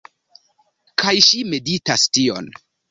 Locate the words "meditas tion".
1.53-2.55